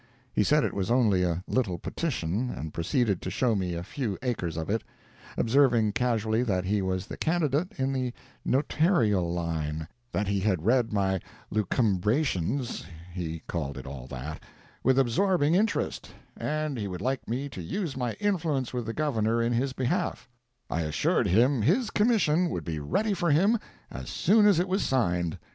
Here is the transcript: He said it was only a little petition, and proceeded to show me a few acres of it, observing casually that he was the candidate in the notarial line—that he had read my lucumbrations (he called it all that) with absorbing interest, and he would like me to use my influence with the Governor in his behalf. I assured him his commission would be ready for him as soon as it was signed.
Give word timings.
He 0.33 0.43
said 0.43 0.63
it 0.63 0.73
was 0.73 0.89
only 0.89 1.21
a 1.21 1.43
little 1.47 1.77
petition, 1.77 2.49
and 2.49 2.73
proceeded 2.73 3.21
to 3.21 3.29
show 3.29 3.53
me 3.53 3.75
a 3.75 3.83
few 3.83 4.17
acres 4.23 4.57
of 4.57 4.67
it, 4.67 4.81
observing 5.37 5.91
casually 5.91 6.41
that 6.41 6.65
he 6.65 6.81
was 6.81 7.05
the 7.05 7.17
candidate 7.17 7.73
in 7.77 7.93
the 7.93 8.11
notarial 8.43 9.31
line—that 9.31 10.27
he 10.27 10.39
had 10.39 10.65
read 10.65 10.91
my 10.91 11.19
lucumbrations 11.51 12.83
(he 13.13 13.43
called 13.47 13.77
it 13.77 13.85
all 13.85 14.07
that) 14.07 14.41
with 14.83 14.97
absorbing 14.97 15.53
interest, 15.53 16.09
and 16.35 16.79
he 16.79 16.87
would 16.87 17.01
like 17.01 17.27
me 17.29 17.47
to 17.49 17.61
use 17.61 17.95
my 17.95 18.13
influence 18.13 18.73
with 18.73 18.87
the 18.87 18.93
Governor 18.93 19.39
in 19.39 19.53
his 19.53 19.71
behalf. 19.71 20.27
I 20.67 20.81
assured 20.81 21.27
him 21.27 21.61
his 21.61 21.91
commission 21.91 22.49
would 22.49 22.63
be 22.63 22.79
ready 22.79 23.13
for 23.13 23.29
him 23.29 23.59
as 23.91 24.09
soon 24.09 24.47
as 24.47 24.59
it 24.59 24.67
was 24.67 24.81
signed. 24.83 25.37